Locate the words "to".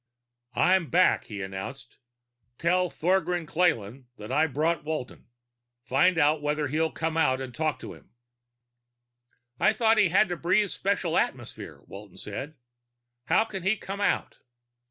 7.35-7.51, 7.81-7.93, 10.29-10.35